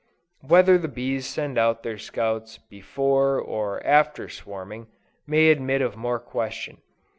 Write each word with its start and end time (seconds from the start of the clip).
Whether 0.39 0.79
the 0.79 0.87
bees 0.87 1.27
send 1.27 1.59
out 1.59 1.83
their 1.83 1.99
scouts 1.99 2.57
before 2.57 3.37
or 3.39 3.85
after 3.85 4.29
swarming, 4.29 4.87
may 5.27 5.49
admit 5.51 5.83
of 5.83 5.95
more 5.95 6.17
question. 6.19 6.81